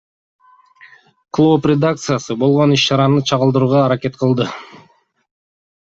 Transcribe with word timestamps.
Клооп 1.37 1.67
редакциясы 1.73 2.39
болгон 2.47 2.75
иш 2.79 2.89
чараны 2.91 3.23
чагылдырууга 3.31 3.87
аракет 3.87 4.21
кылды. 4.25 4.53